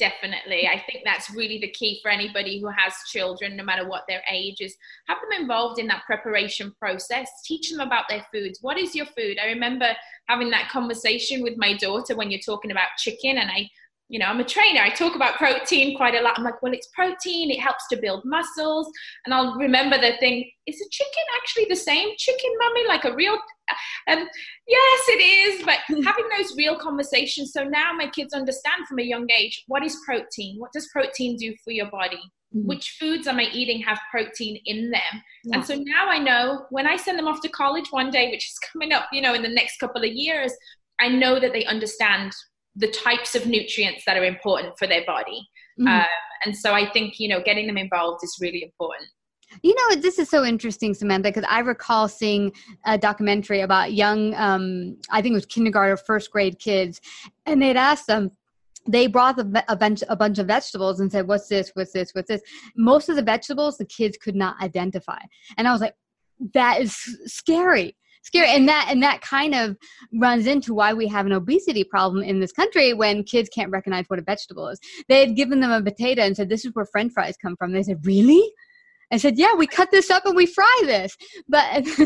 definitely. 0.00 0.66
I 0.66 0.82
think 0.90 1.04
that's 1.04 1.30
really 1.30 1.58
the 1.60 1.70
key 1.70 2.00
for 2.02 2.10
anybody 2.10 2.60
who 2.60 2.68
has 2.68 2.94
children 3.12 3.56
no 3.56 3.62
matter 3.62 3.86
what 3.86 4.04
their 4.08 4.22
age 4.28 4.60
is. 4.60 4.74
Have 5.06 5.18
them 5.20 5.40
involved 5.40 5.78
in 5.78 5.86
that 5.88 6.02
preparation 6.06 6.74
process. 6.80 7.28
Teach 7.44 7.70
them 7.70 7.80
about 7.80 8.06
their 8.08 8.26
foods. 8.32 8.58
What 8.62 8.78
is 8.78 8.96
your 8.96 9.06
food? 9.06 9.38
I 9.40 9.46
remember 9.46 9.90
having 10.26 10.50
that 10.50 10.70
conversation 10.70 11.42
with 11.42 11.56
my 11.56 11.76
daughter 11.76 12.16
when 12.16 12.30
you're 12.30 12.40
talking 12.40 12.70
about 12.70 12.88
chicken 12.98 13.38
and 13.38 13.50
i 13.50 13.68
you 14.10 14.18
know, 14.18 14.26
I'm 14.26 14.40
a 14.40 14.44
trainer. 14.44 14.80
I 14.80 14.90
talk 14.90 15.14
about 15.14 15.36
protein 15.36 15.96
quite 15.96 16.16
a 16.16 16.20
lot. 16.20 16.36
I'm 16.36 16.42
like, 16.42 16.60
well, 16.62 16.72
it's 16.72 16.88
protein. 16.88 17.48
It 17.48 17.60
helps 17.60 17.86
to 17.88 17.96
build 17.96 18.24
muscles. 18.24 18.90
And 19.24 19.32
I'll 19.32 19.54
remember 19.54 19.96
the 19.96 20.16
thing, 20.18 20.50
is 20.66 20.80
a 20.80 20.88
chicken 20.90 21.22
actually 21.40 21.66
the 21.68 21.76
same 21.76 22.08
chicken, 22.18 22.50
mummy? 22.58 22.88
Like 22.88 23.04
a 23.04 23.14
real, 23.14 23.34
um, 24.08 24.28
yes, 24.66 25.00
it 25.08 25.22
is. 25.22 25.64
But 25.64 25.78
hmm. 25.86 26.02
having 26.02 26.24
those 26.36 26.56
real 26.56 26.76
conversations. 26.76 27.52
So 27.52 27.62
now 27.62 27.92
my 27.92 28.08
kids 28.08 28.34
understand 28.34 28.88
from 28.88 28.98
a 28.98 29.04
young 29.04 29.28
age, 29.30 29.62
what 29.68 29.84
is 29.84 29.96
protein? 30.04 30.56
What 30.58 30.72
does 30.72 30.88
protein 30.88 31.36
do 31.36 31.54
for 31.64 31.70
your 31.70 31.88
body? 31.88 32.20
Mm-hmm. 32.52 32.66
Which 32.66 32.96
foods 32.98 33.28
am 33.28 33.38
I 33.38 33.44
eating 33.52 33.80
have 33.82 34.00
protein 34.10 34.60
in 34.66 34.90
them? 34.90 35.22
Yeah. 35.44 35.54
And 35.54 35.64
so 35.64 35.76
now 35.76 36.08
I 36.08 36.18
know 36.18 36.66
when 36.70 36.84
I 36.84 36.96
send 36.96 37.16
them 37.16 37.28
off 37.28 37.40
to 37.42 37.48
college 37.48 37.86
one 37.92 38.10
day, 38.10 38.32
which 38.32 38.44
is 38.44 38.58
coming 38.72 38.92
up, 38.92 39.04
you 39.12 39.22
know, 39.22 39.34
in 39.34 39.42
the 39.42 39.48
next 39.48 39.78
couple 39.78 40.02
of 40.02 40.10
years, 40.10 40.52
I 41.00 41.08
know 41.08 41.38
that 41.38 41.52
they 41.52 41.64
understand 41.64 42.32
the 42.76 42.88
types 42.88 43.34
of 43.34 43.46
nutrients 43.46 44.04
that 44.06 44.16
are 44.16 44.24
important 44.24 44.78
for 44.78 44.86
their 44.86 45.04
body. 45.04 45.48
Mm-hmm. 45.78 45.88
Um, 45.88 46.06
and 46.44 46.56
so 46.56 46.72
I 46.72 46.88
think, 46.90 47.18
you 47.18 47.28
know, 47.28 47.42
getting 47.42 47.66
them 47.66 47.76
involved 47.76 48.24
is 48.24 48.38
really 48.40 48.62
important. 48.62 49.08
You 49.62 49.74
know, 49.74 50.00
this 50.00 50.18
is 50.18 50.28
so 50.28 50.44
interesting, 50.44 50.94
Samantha, 50.94 51.28
because 51.28 51.44
I 51.48 51.58
recall 51.60 52.06
seeing 52.06 52.52
a 52.86 52.96
documentary 52.96 53.60
about 53.60 53.92
young, 53.92 54.34
um, 54.36 54.96
I 55.10 55.20
think 55.20 55.32
it 55.32 55.36
was 55.36 55.46
kindergarten 55.46 55.92
or 55.92 55.96
first 55.96 56.30
grade 56.30 56.60
kids, 56.60 57.00
and 57.46 57.60
they'd 57.60 57.76
asked 57.76 58.06
them, 58.06 58.30
they 58.86 59.08
brought 59.08 59.38
a, 59.68 59.76
bunch, 59.76 60.02
a 60.08 60.16
bunch 60.16 60.38
of 60.38 60.46
vegetables 60.46 61.00
and 61.00 61.10
said, 61.10 61.26
What's 61.26 61.48
this? 61.48 61.70
What's 61.74 61.92
this? 61.92 62.12
What's 62.12 62.28
this? 62.28 62.40
Most 62.76 63.08
of 63.08 63.16
the 63.16 63.22
vegetables 63.22 63.76
the 63.76 63.84
kids 63.84 64.16
could 64.16 64.34
not 64.34 64.60
identify. 64.62 65.18
And 65.58 65.68
I 65.68 65.72
was 65.72 65.80
like, 65.80 65.94
That 66.54 66.80
is 66.80 66.96
scary 67.26 67.96
scary. 68.22 68.48
And 68.48 68.68
that 68.68 68.88
and 68.90 69.02
that 69.02 69.20
kind 69.20 69.54
of 69.54 69.76
runs 70.14 70.46
into 70.46 70.74
why 70.74 70.92
we 70.92 71.06
have 71.08 71.26
an 71.26 71.32
obesity 71.32 71.84
problem 71.84 72.22
in 72.22 72.40
this 72.40 72.52
country 72.52 72.92
when 72.92 73.24
kids 73.24 73.48
can't 73.48 73.70
recognize 73.70 74.04
what 74.08 74.18
a 74.18 74.22
vegetable 74.22 74.68
is. 74.68 74.78
They 75.08 75.20
had 75.20 75.36
given 75.36 75.60
them 75.60 75.70
a 75.70 75.82
potato 75.82 76.22
and 76.22 76.36
said 76.36 76.48
this 76.48 76.64
is 76.64 76.74
where 76.74 76.86
french 76.86 77.12
fries 77.12 77.36
come 77.40 77.56
from. 77.56 77.72
They 77.72 77.82
said 77.82 78.04
really? 78.04 78.42
I 79.12 79.16
said 79.16 79.38
yeah 79.38 79.54
we 79.54 79.66
cut 79.66 79.90
this 79.90 80.10
up 80.10 80.24
and 80.26 80.36
we 80.36 80.46
fry 80.46 80.80
this. 80.84 81.16
But 81.48 81.86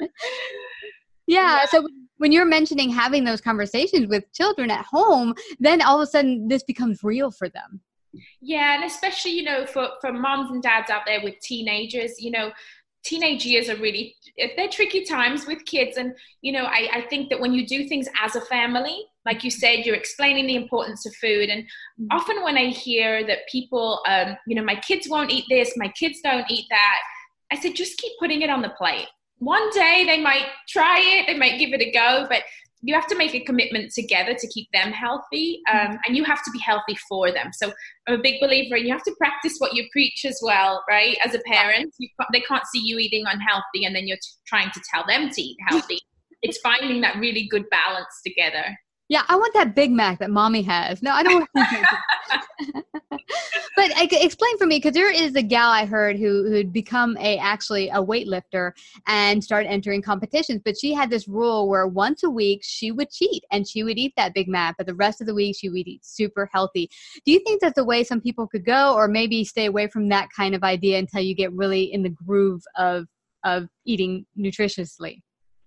yeah, 0.00 0.08
yeah. 1.26 1.64
so 1.66 1.86
when 2.18 2.32
you're 2.32 2.46
mentioning 2.46 2.88
having 2.88 3.24
those 3.24 3.40
conversations 3.42 4.06
with 4.06 4.24
children 4.32 4.70
at 4.70 4.86
home 4.86 5.34
then 5.60 5.82
all 5.82 6.00
of 6.00 6.02
a 6.02 6.10
sudden 6.10 6.48
this 6.48 6.62
becomes 6.62 7.02
real 7.02 7.30
for 7.30 7.48
them. 7.48 7.80
Yeah 8.40 8.74
and 8.74 8.84
especially 8.84 9.32
you 9.32 9.42
know 9.42 9.66
for 9.66 9.88
for 10.00 10.12
moms 10.12 10.50
and 10.50 10.62
dads 10.62 10.90
out 10.90 11.02
there 11.06 11.20
with 11.22 11.38
teenagers 11.40 12.18
you 12.18 12.30
know 12.30 12.50
teenage 13.06 13.46
years 13.46 13.68
are 13.68 13.76
really 13.76 14.14
they're 14.56 14.68
tricky 14.68 15.04
times 15.04 15.46
with 15.46 15.64
kids 15.64 15.96
and 15.96 16.12
you 16.42 16.52
know 16.52 16.64
I, 16.64 16.88
I, 16.92 17.00
think 17.08 17.30
that 17.30 17.40
when 17.40 17.54
you 17.54 17.66
do 17.66 17.88
things 17.88 18.08
as 18.20 18.34
a 18.34 18.40
family 18.42 19.04
like 19.24 19.44
you 19.44 19.50
said 19.50 19.86
you're 19.86 19.94
explaining 19.94 20.46
the 20.46 20.56
importance 20.56 21.06
of 21.06 21.14
food 21.14 21.48
and 21.48 21.62
mm-hmm. 21.62 22.06
often 22.10 22.42
when 22.42 22.58
i 22.58 22.66
hear 22.66 23.26
that 23.26 23.48
people 23.50 24.00
um, 24.08 24.36
you 24.46 24.56
know 24.56 24.64
my 24.64 24.74
kids 24.74 25.08
won't 25.08 25.30
eat 25.30 25.44
this 25.48 25.76
my 25.76 25.88
kids 25.88 26.20
don't 26.22 26.50
eat 26.50 26.66
that 26.68 26.98
i 27.52 27.56
said 27.56 27.74
just 27.74 27.96
keep 27.98 28.12
putting 28.18 28.42
it 28.42 28.50
on 28.50 28.60
the 28.60 28.70
plate 28.70 29.06
one 29.38 29.70
day 29.70 30.04
they 30.04 30.20
might 30.20 30.46
try 30.68 30.98
it 31.00 31.26
they 31.26 31.38
might 31.38 31.58
give 31.58 31.72
it 31.72 31.80
a 31.80 31.90
go 31.90 32.26
but 32.28 32.42
you 32.82 32.94
have 32.94 33.06
to 33.06 33.16
make 33.16 33.34
a 33.34 33.40
commitment 33.40 33.92
together 33.92 34.34
to 34.34 34.48
keep 34.48 34.68
them 34.72 34.92
healthy 34.92 35.60
um, 35.72 35.98
and 36.06 36.16
you 36.16 36.24
have 36.24 36.42
to 36.44 36.50
be 36.50 36.58
healthy 36.58 36.96
for 37.08 37.32
them. 37.32 37.50
So 37.52 37.72
i'm 38.06 38.14
a 38.14 38.22
big 38.22 38.40
believer 38.40 38.76
and 38.76 38.86
you 38.86 38.92
have 38.92 39.02
to 39.04 39.14
practice 39.18 39.54
what 39.58 39.74
you 39.74 39.86
preach 39.92 40.24
as 40.24 40.38
well 40.42 40.84
right? 40.88 41.16
As 41.24 41.34
a 41.34 41.40
parent 41.46 41.94
you, 41.98 42.08
they 42.32 42.40
can't 42.40 42.66
see 42.66 42.80
you 42.80 42.98
eating 42.98 43.24
unhealthy 43.26 43.84
and 43.84 43.94
then 43.94 44.06
you're 44.06 44.18
t- 44.18 44.38
trying 44.46 44.70
to 44.72 44.80
tell 44.92 45.04
them 45.06 45.30
to 45.30 45.42
eat 45.42 45.56
healthy. 45.68 45.98
It's 46.42 46.58
finding 46.58 47.00
that 47.00 47.16
really 47.16 47.48
good 47.48 47.64
balance 47.70 48.20
together 48.24 48.76
Yeah, 49.08 49.22
I 49.28 49.36
want 49.36 49.54
that 49.54 49.74
Big 49.76 49.92
Mac 49.92 50.18
that 50.18 50.30
mommy 50.30 50.62
has. 50.62 51.00
No, 51.02 51.12
I 51.12 51.22
don't 51.22 51.46
want 51.54 51.68
But 53.76 53.90
explain 54.12 54.56
for 54.56 54.66
me 54.66 54.78
because 54.78 54.94
there 54.94 55.12
is 55.12 55.36
a 55.36 55.42
gal 55.42 55.70
I 55.70 55.84
heard 55.84 56.16
who 56.16 56.48
who'd 56.48 56.72
become 56.72 57.16
a 57.18 57.36
actually 57.36 57.90
a 57.90 58.02
weightlifter 58.02 58.72
and 59.06 59.44
started 59.44 59.68
entering 59.68 60.00
competitions. 60.00 60.62
But 60.64 60.78
she 60.78 60.94
had 60.94 61.10
this 61.10 61.28
rule 61.28 61.68
where 61.68 61.86
once 61.86 62.22
a 62.22 62.30
week 62.30 62.62
she 62.64 62.90
would 62.90 63.10
cheat 63.10 63.44
and 63.52 63.68
she 63.68 63.84
would 63.84 63.98
eat 63.98 64.14
that 64.16 64.34
Big 64.34 64.48
Mac, 64.48 64.76
but 64.78 64.86
the 64.86 64.94
rest 64.94 65.20
of 65.20 65.26
the 65.26 65.34
week 65.34 65.56
she 65.58 65.68
would 65.68 65.86
eat 65.86 66.04
super 66.04 66.48
healthy. 66.52 66.88
Do 67.26 67.32
you 67.32 67.40
think 67.40 67.60
that's 67.60 67.76
the 67.76 67.84
way 67.84 68.02
some 68.02 68.20
people 68.20 68.46
could 68.46 68.64
go, 68.64 68.94
or 68.94 69.08
maybe 69.08 69.44
stay 69.44 69.66
away 69.66 69.88
from 69.88 70.08
that 70.08 70.28
kind 70.34 70.54
of 70.54 70.64
idea 70.64 70.98
until 70.98 71.20
you 71.20 71.34
get 71.34 71.52
really 71.52 71.92
in 71.92 72.02
the 72.02 72.10
groove 72.10 72.62
of 72.76 73.06
of 73.44 73.68
eating 73.84 74.24
nutritiously? 74.38 75.20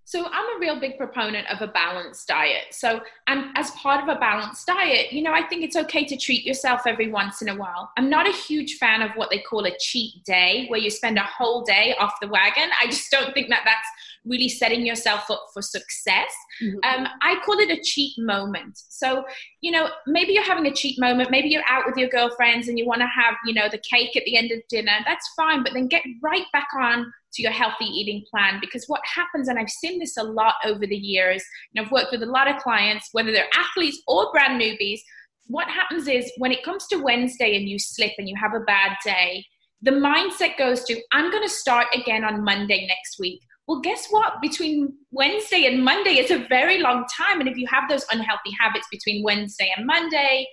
So 0.09 0.25
I'm 0.25 0.57
a 0.57 0.59
real 0.59 0.79
big 0.79 0.97
proponent 0.97 1.47
of 1.51 1.61
a 1.61 1.67
balanced 1.67 2.27
diet. 2.27 2.71
So 2.71 2.99
and 3.27 3.55
as 3.55 3.69
part 3.69 4.01
of 4.01 4.09
a 4.09 4.19
balanced 4.19 4.65
diet, 4.65 5.13
you 5.13 5.21
know, 5.21 5.33
I 5.33 5.43
think 5.43 5.63
it's 5.63 5.75
okay 5.75 6.03
to 6.05 6.17
treat 6.17 6.43
yourself 6.43 6.87
every 6.87 7.11
once 7.11 7.43
in 7.43 7.49
a 7.49 7.55
while. 7.55 7.91
I'm 7.95 8.09
not 8.09 8.27
a 8.27 8.31
huge 8.31 8.77
fan 8.79 9.03
of 9.03 9.11
what 9.11 9.29
they 9.29 9.37
call 9.37 9.65
a 9.65 9.77
cheat 9.77 10.23
day 10.23 10.65
where 10.69 10.79
you 10.79 10.89
spend 10.89 11.19
a 11.19 11.29
whole 11.37 11.61
day 11.61 11.95
off 11.99 12.15
the 12.23 12.27
wagon. 12.27 12.71
I 12.81 12.87
just 12.87 13.11
don't 13.11 13.35
think 13.35 13.49
that 13.49 13.61
that's 13.65 13.87
really 14.25 14.49
setting 14.49 14.85
yourself 14.85 15.29
up 15.29 15.45
for 15.53 15.61
success. 15.61 16.33
Mm-hmm. 16.61 16.77
Um, 16.83 17.07
I 17.21 17.37
call 17.45 17.57
it 17.59 17.69
a 17.69 17.81
cheat 17.81 18.13
moment. 18.17 18.77
So, 18.89 19.23
you 19.61 19.71
know, 19.71 19.89
maybe 20.07 20.33
you're 20.33 20.43
having 20.43 20.67
a 20.67 20.73
cheat 20.73 20.99
moment. 20.99 21.31
Maybe 21.31 21.49
you're 21.49 21.63
out 21.67 21.85
with 21.85 21.97
your 21.97 22.09
girlfriends 22.09 22.67
and 22.67 22.77
you 22.77 22.85
want 22.85 23.01
to 23.01 23.07
have, 23.07 23.35
you 23.45 23.53
know, 23.53 23.69
the 23.69 23.81
cake 23.89 24.15
at 24.15 24.23
the 24.25 24.37
end 24.37 24.51
of 24.51 24.59
dinner. 24.69 24.91
That's 25.05 25.27
fine. 25.35 25.63
But 25.63 25.73
then 25.73 25.87
get 25.87 26.03
right 26.21 26.45
back 26.51 26.67
on 26.79 27.11
to 27.33 27.41
your 27.41 27.51
healthy 27.51 27.85
eating 27.85 28.23
plan 28.29 28.57
because 28.59 28.85
what 28.87 29.01
happens 29.05 29.47
and 29.47 29.59
i've 29.59 29.69
seen 29.69 29.99
this 29.99 30.17
a 30.17 30.23
lot 30.23 30.55
over 30.65 30.85
the 30.85 30.95
years 30.95 31.43
and 31.73 31.85
i've 31.85 31.91
worked 31.91 32.11
with 32.11 32.23
a 32.23 32.25
lot 32.25 32.49
of 32.49 32.57
clients 32.61 33.09
whether 33.11 33.31
they're 33.31 33.49
athletes 33.55 34.01
or 34.07 34.31
brand 34.31 34.59
newbies 34.59 34.99
what 35.47 35.67
happens 35.67 36.07
is 36.07 36.31
when 36.37 36.51
it 36.51 36.63
comes 36.63 36.87
to 36.87 36.97
wednesday 36.97 37.55
and 37.55 37.69
you 37.69 37.77
slip 37.77 38.13
and 38.17 38.27
you 38.27 38.35
have 38.35 38.53
a 38.53 38.65
bad 38.65 38.95
day 39.05 39.45
the 39.81 39.91
mindset 39.91 40.57
goes 40.57 40.83
to 40.83 40.99
i'm 41.11 41.29
going 41.31 41.43
to 41.43 41.49
start 41.49 41.87
again 41.93 42.23
on 42.23 42.43
monday 42.43 42.87
next 42.87 43.19
week 43.19 43.41
well, 43.69 43.81
guess 43.81 44.07
what? 44.09 44.41
Between 44.41 44.91
Wednesday 45.11 45.65
and 45.65 45.85
Monday 45.85 46.17
is 46.17 46.31
a 46.31 46.39
very 46.47 46.79
long 46.79 47.05
time. 47.15 47.39
And 47.39 47.47
if 47.47 47.55
you 47.55 47.67
have 47.67 47.87
those 47.87 48.03
unhealthy 48.11 48.49
habits 48.59 48.87
between 48.89 49.23
Wednesday 49.23 49.71
and 49.77 49.85
Monday, 49.85 50.47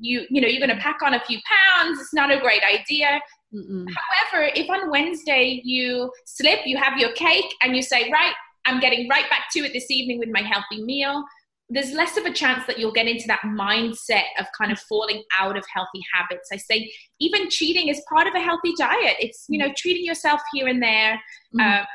you 0.00 0.26
you 0.30 0.40
know 0.40 0.48
you're 0.48 0.66
going 0.66 0.76
to 0.76 0.82
pack 0.82 0.98
on 1.04 1.14
a 1.14 1.20
few 1.20 1.38
pounds. 1.46 2.00
It's 2.00 2.12
not 2.12 2.32
a 2.32 2.40
great 2.40 2.62
idea. 2.64 3.20
Mm-mm. 3.54 3.86
However, 4.32 4.50
if 4.56 4.68
on 4.68 4.90
Wednesday 4.90 5.60
you 5.62 6.10
slip, 6.26 6.58
you 6.66 6.76
have 6.76 6.98
your 6.98 7.12
cake, 7.12 7.54
and 7.62 7.76
you 7.76 7.82
say, 7.82 8.10
right, 8.10 8.34
I'm 8.64 8.80
getting 8.80 9.08
right 9.08 9.30
back 9.30 9.44
to 9.52 9.60
it 9.60 9.72
this 9.72 9.88
evening 9.88 10.18
with 10.18 10.30
my 10.32 10.42
healthy 10.42 10.82
meal. 10.82 11.24
There's 11.68 11.92
less 11.92 12.16
of 12.16 12.24
a 12.24 12.32
chance 12.32 12.66
that 12.66 12.80
you'll 12.80 12.92
get 12.92 13.06
into 13.06 13.28
that 13.28 13.42
mindset 13.42 14.24
of 14.40 14.46
kind 14.58 14.72
of 14.72 14.80
falling 14.80 15.22
out 15.38 15.56
of 15.56 15.64
healthy 15.72 16.00
habits. 16.12 16.48
I 16.52 16.56
say 16.56 16.92
even 17.20 17.48
cheating 17.48 17.86
is 17.86 18.02
part 18.08 18.26
of 18.26 18.34
a 18.34 18.40
healthy 18.40 18.72
diet. 18.76 19.18
It's 19.20 19.44
you 19.48 19.58
know 19.58 19.72
treating 19.76 20.04
yourself 20.04 20.40
here 20.52 20.66
and 20.66 20.82
there. 20.82 21.14
Mm-hmm. 21.54 21.60
Um, 21.60 21.86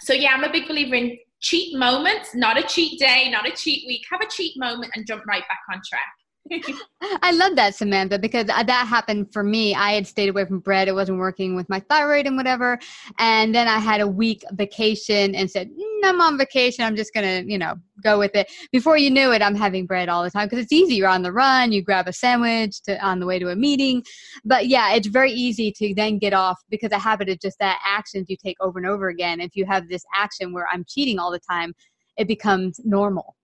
so 0.00 0.12
yeah, 0.12 0.32
I'm 0.32 0.44
a 0.44 0.52
big 0.52 0.68
believer 0.68 0.94
in 0.94 1.18
cheat 1.40 1.76
moments, 1.76 2.34
not 2.34 2.58
a 2.58 2.62
cheat 2.62 2.98
day, 2.98 3.30
not 3.30 3.46
a 3.46 3.52
cheat 3.52 3.84
week. 3.86 4.02
Have 4.10 4.20
a 4.20 4.30
cheat 4.30 4.54
moment 4.56 4.92
and 4.94 5.06
jump 5.06 5.24
right 5.26 5.42
back 5.48 5.60
on 5.72 5.80
track. 5.88 6.18
I 7.22 7.32
love 7.32 7.56
that, 7.56 7.74
Samantha, 7.74 8.18
because 8.18 8.46
that 8.46 8.86
happened 8.88 9.32
for 9.32 9.44
me. 9.44 9.74
I 9.74 9.92
had 9.92 10.06
stayed 10.06 10.28
away 10.28 10.44
from 10.46 10.60
bread. 10.60 10.88
It 10.88 10.94
wasn't 10.94 11.18
working 11.18 11.54
with 11.54 11.68
my 11.68 11.80
thyroid 11.80 12.26
and 12.26 12.36
whatever. 12.36 12.78
And 13.18 13.54
then 13.54 13.68
I 13.68 13.78
had 13.78 14.00
a 14.00 14.08
week 14.08 14.42
vacation 14.52 15.34
and 15.34 15.50
said, 15.50 15.68
mm, 15.68 16.00
I'm 16.04 16.20
on 16.20 16.38
vacation. 16.38 16.84
I'm 16.84 16.96
just 16.96 17.12
going 17.12 17.44
to, 17.44 17.50
you 17.50 17.58
know, 17.58 17.74
go 18.02 18.18
with 18.18 18.34
it. 18.34 18.50
Before 18.72 18.96
you 18.96 19.10
knew 19.10 19.32
it, 19.32 19.42
I'm 19.42 19.54
having 19.54 19.86
bread 19.86 20.08
all 20.08 20.22
the 20.22 20.30
time 20.30 20.46
because 20.46 20.62
it's 20.62 20.72
easy. 20.72 20.96
You're 20.96 21.08
on 21.08 21.22
the 21.22 21.32
run, 21.32 21.72
you 21.72 21.82
grab 21.82 22.08
a 22.08 22.12
sandwich 22.12 22.82
to, 22.82 23.04
on 23.04 23.20
the 23.20 23.26
way 23.26 23.38
to 23.38 23.48
a 23.50 23.56
meeting. 23.56 24.02
But 24.44 24.68
yeah, 24.68 24.92
it's 24.94 25.08
very 25.08 25.32
easy 25.32 25.72
to 25.78 25.94
then 25.94 26.18
get 26.18 26.32
off 26.32 26.58
because 26.68 26.92
a 26.92 26.98
habit 26.98 27.28
is 27.28 27.38
just 27.38 27.58
that 27.60 27.80
actions 27.84 28.26
you 28.28 28.36
take 28.36 28.56
over 28.60 28.78
and 28.78 28.88
over 28.88 29.08
again. 29.08 29.40
If 29.40 29.56
you 29.56 29.66
have 29.66 29.88
this 29.88 30.04
action 30.14 30.52
where 30.52 30.66
I'm 30.72 30.84
cheating 30.86 31.18
all 31.18 31.30
the 31.30 31.40
time, 31.50 31.74
it 32.16 32.28
becomes 32.28 32.80
normal. 32.84 33.36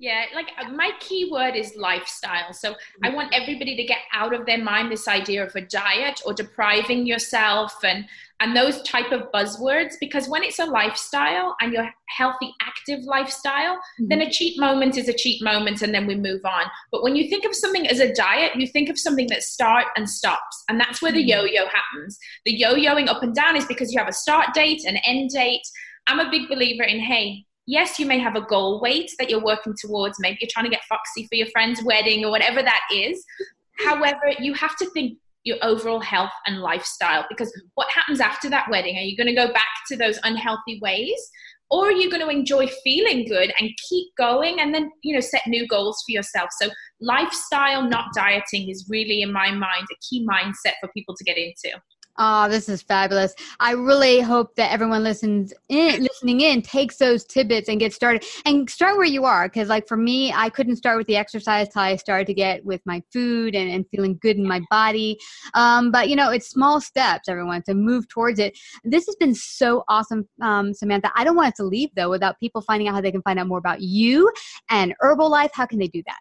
Yeah, 0.00 0.24
like 0.34 0.48
uh, 0.58 0.70
my 0.70 0.92
key 0.98 1.28
word 1.30 1.54
is 1.54 1.76
lifestyle. 1.76 2.54
So 2.54 2.74
I 3.02 3.08
mm-hmm. 3.08 3.16
want 3.16 3.34
everybody 3.34 3.76
to 3.76 3.84
get 3.84 3.98
out 4.14 4.34
of 4.34 4.46
their 4.46 4.56
mind 4.56 4.90
this 4.90 5.06
idea 5.06 5.46
of 5.46 5.54
a 5.54 5.60
diet 5.60 6.22
or 6.24 6.32
depriving 6.32 7.06
yourself 7.06 7.74
and 7.84 8.06
and 8.42 8.56
those 8.56 8.80
type 8.80 9.12
of 9.12 9.30
buzzwords 9.30 9.96
because 10.00 10.26
when 10.26 10.42
it's 10.42 10.58
a 10.58 10.64
lifestyle 10.64 11.54
and 11.60 11.74
your 11.74 11.86
healthy 12.08 12.54
active 12.62 13.00
lifestyle 13.04 13.74
mm-hmm. 13.74 14.08
then 14.08 14.22
a 14.22 14.30
cheat 14.30 14.58
moment 14.58 14.96
is 14.96 15.08
a 15.08 15.12
cheat 15.12 15.42
moment 15.42 15.82
and 15.82 15.94
then 15.94 16.06
we 16.06 16.14
move 16.14 16.40
on 16.46 16.64
but 16.90 17.02
when 17.02 17.14
you 17.14 17.28
think 17.28 17.44
of 17.44 17.54
something 17.54 17.86
as 17.86 18.00
a 18.00 18.14
diet 18.14 18.56
you 18.56 18.66
think 18.66 18.88
of 18.88 18.98
something 18.98 19.26
that 19.26 19.42
start 19.42 19.84
and 19.96 20.08
stops 20.08 20.64
and 20.70 20.80
that's 20.80 21.02
where 21.02 21.12
the 21.12 21.18
mm-hmm. 21.18 21.46
yo-yo 21.46 21.66
happens 21.66 22.18
the 22.46 22.52
yo-yoing 22.52 23.08
up 23.08 23.22
and 23.22 23.34
down 23.34 23.56
is 23.56 23.66
because 23.66 23.92
you 23.92 23.98
have 23.98 24.08
a 24.08 24.12
start 24.12 24.54
date 24.54 24.82
an 24.86 24.96
end 25.04 25.28
date 25.28 25.66
i'm 26.06 26.20
a 26.20 26.30
big 26.30 26.48
believer 26.48 26.84
in 26.84 26.98
hey 26.98 27.44
yes, 27.66 27.98
you 27.98 28.06
may 28.06 28.18
have 28.18 28.36
a 28.36 28.40
goal 28.40 28.80
weight 28.80 29.10
that 29.18 29.30
you're 29.30 29.42
working 29.42 29.74
towards. 29.78 30.18
Maybe 30.20 30.38
you're 30.40 30.50
trying 30.50 30.66
to 30.66 30.70
get 30.70 30.84
foxy 30.88 31.26
for 31.26 31.36
your 31.36 31.48
friend's 31.48 31.82
wedding 31.84 32.24
or 32.24 32.30
whatever 32.30 32.62
that 32.62 32.80
is. 32.92 33.24
However, 33.78 34.32
you 34.38 34.54
have 34.54 34.76
to 34.76 34.90
think 34.90 35.18
your 35.44 35.56
overall 35.62 36.00
health 36.00 36.32
and 36.46 36.60
lifestyle 36.60 37.24
because 37.28 37.52
what 37.74 37.90
happens 37.90 38.20
after 38.20 38.50
that 38.50 38.68
wedding? 38.70 38.96
Are 38.96 39.02
you 39.02 39.16
going 39.16 39.26
to 39.26 39.34
go 39.34 39.52
back 39.52 39.68
to 39.88 39.96
those 39.96 40.18
unhealthy 40.22 40.78
ways? 40.82 41.18
Or 41.70 41.86
are 41.86 41.92
you 41.92 42.10
going 42.10 42.22
to 42.22 42.28
enjoy 42.28 42.66
feeling 42.82 43.26
good 43.26 43.52
and 43.60 43.70
keep 43.88 44.08
going 44.18 44.60
and 44.60 44.74
then, 44.74 44.90
you 45.02 45.14
know, 45.14 45.20
set 45.20 45.46
new 45.46 45.68
goals 45.68 46.02
for 46.04 46.12
yourself? 46.12 46.50
So, 46.60 46.68
lifestyle, 47.00 47.88
not 47.88 48.06
dieting, 48.12 48.68
is 48.68 48.86
really, 48.88 49.22
in 49.22 49.32
my 49.32 49.52
mind, 49.52 49.86
a 49.90 49.96
key 50.08 50.26
mindset 50.26 50.72
for 50.80 50.90
people 50.92 51.14
to 51.16 51.24
get 51.24 51.36
into. 51.38 51.78
Oh, 52.22 52.50
this 52.50 52.68
is 52.68 52.82
fabulous. 52.82 53.34
I 53.60 53.72
really 53.72 54.20
hope 54.20 54.54
that 54.56 54.70
everyone 54.70 55.02
listens 55.02 55.54
in, 55.70 56.02
listening 56.02 56.42
in 56.42 56.60
takes 56.60 56.98
those 56.98 57.24
tidbits 57.24 57.70
and 57.70 57.80
get 57.80 57.94
started 57.94 58.26
and 58.44 58.68
start 58.68 58.98
where 58.98 59.06
you 59.06 59.24
are. 59.24 59.48
Cause 59.48 59.68
like 59.68 59.88
for 59.88 59.96
me, 59.96 60.30
I 60.30 60.50
couldn't 60.50 60.76
start 60.76 60.98
with 60.98 61.06
the 61.06 61.16
exercise 61.16 61.70
till 61.70 61.80
I 61.80 61.96
started 61.96 62.26
to 62.26 62.34
get 62.34 62.62
with 62.62 62.82
my 62.84 63.02
food 63.10 63.54
and, 63.54 63.70
and 63.70 63.86
feeling 63.88 64.18
good 64.20 64.36
in 64.36 64.46
my 64.46 64.60
body. 64.70 65.18
Um, 65.54 65.90
but 65.90 66.10
you 66.10 66.16
know, 66.16 66.30
it's 66.30 66.50
small 66.50 66.78
steps, 66.78 67.26
everyone, 67.26 67.62
to 67.62 67.72
move 67.72 68.06
towards 68.08 68.38
it. 68.38 68.58
This 68.84 69.06
has 69.06 69.16
been 69.16 69.34
so 69.34 69.84
awesome, 69.88 70.28
um, 70.42 70.74
Samantha. 70.74 71.10
I 71.16 71.24
don't 71.24 71.36
want 71.36 71.48
it 71.48 71.56
to 71.56 71.64
leave 71.64 71.88
though 71.96 72.10
without 72.10 72.38
people 72.38 72.60
finding 72.60 72.86
out 72.86 72.96
how 72.96 73.00
they 73.00 73.12
can 73.12 73.22
find 73.22 73.38
out 73.38 73.46
more 73.46 73.56
about 73.56 73.80
you 73.80 74.30
and 74.68 74.92
Herbalife. 75.02 75.52
How 75.54 75.64
can 75.64 75.78
they 75.78 75.88
do 75.88 76.02
that? 76.06 76.18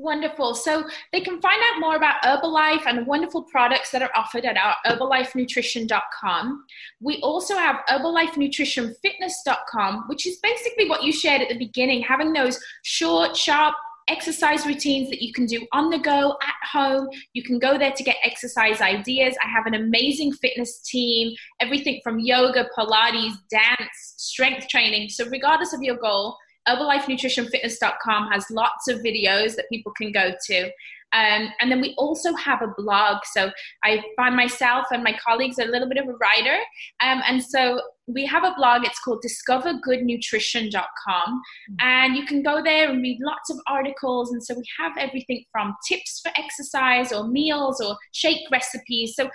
Wonderful. 0.00 0.54
So 0.54 0.84
they 1.12 1.20
can 1.20 1.40
find 1.40 1.60
out 1.60 1.80
more 1.80 1.96
about 1.96 2.22
Herbalife 2.22 2.86
and 2.86 2.98
the 2.98 3.04
wonderful 3.04 3.42
products 3.42 3.90
that 3.90 4.00
are 4.00 4.12
offered 4.14 4.44
at 4.44 4.56
our 4.56 4.76
herbalifenutrition.com. 4.86 6.64
We 7.00 7.18
also 7.20 7.56
have 7.56 7.80
herbalifenutritionfitness.com, 7.88 10.04
which 10.06 10.24
is 10.24 10.38
basically 10.40 10.88
what 10.88 11.02
you 11.02 11.12
shared 11.12 11.42
at 11.42 11.48
the 11.48 11.58
beginning, 11.58 12.02
having 12.02 12.32
those 12.32 12.60
short, 12.84 13.36
sharp 13.36 13.74
exercise 14.06 14.64
routines 14.66 15.10
that 15.10 15.20
you 15.20 15.32
can 15.32 15.46
do 15.46 15.66
on 15.72 15.90
the 15.90 15.98
go 15.98 16.36
at 16.42 16.54
home. 16.70 17.08
You 17.32 17.42
can 17.42 17.58
go 17.58 17.76
there 17.76 17.90
to 17.90 18.04
get 18.04 18.18
exercise 18.22 18.80
ideas. 18.80 19.34
I 19.44 19.48
have 19.48 19.66
an 19.66 19.74
amazing 19.74 20.32
fitness 20.34 20.80
team, 20.82 21.34
everything 21.58 22.00
from 22.04 22.20
yoga, 22.20 22.68
Pilates, 22.78 23.34
dance, 23.50 24.14
strength 24.16 24.68
training. 24.68 25.08
So, 25.08 25.28
regardless 25.28 25.72
of 25.72 25.82
your 25.82 25.96
goal, 25.96 26.36
herbalifenutritionfitness.com 26.68 28.30
has 28.30 28.46
lots 28.50 28.88
of 28.88 29.00
videos 29.00 29.56
that 29.56 29.68
people 29.70 29.92
can 29.96 30.12
go 30.12 30.32
to. 30.46 30.70
Um, 31.12 31.52
and 31.60 31.70
then 31.70 31.80
we 31.80 31.94
also 31.96 32.34
have 32.34 32.60
a 32.62 32.74
blog. 32.76 33.18
So 33.32 33.50
I 33.82 34.02
find 34.16 34.36
myself 34.36 34.88
and 34.90 35.02
my 35.02 35.16
colleagues 35.26 35.58
a 35.58 35.64
little 35.64 35.88
bit 35.88 35.96
of 35.98 36.06
a 36.06 36.12
writer. 36.12 36.58
Um, 37.00 37.22
and 37.26 37.42
so 37.42 37.80
we 38.06 38.26
have 38.26 38.44
a 38.44 38.52
blog. 38.56 38.84
It's 38.84 39.00
called 39.00 39.24
discovergoodnutrition.com. 39.24 41.42
And 41.80 42.14
you 42.16 42.26
can 42.26 42.42
go 42.42 42.62
there 42.62 42.90
and 42.90 43.02
read 43.02 43.18
lots 43.22 43.48
of 43.50 43.58
articles. 43.66 44.32
And 44.32 44.42
so 44.42 44.54
we 44.54 44.64
have 44.78 44.92
everything 44.98 45.44
from 45.50 45.74
tips 45.86 46.20
for 46.22 46.30
exercise 46.36 47.10
or 47.12 47.26
meals 47.26 47.80
or 47.80 47.96
shake 48.12 48.46
recipes. 48.50 49.14
So 49.16 49.30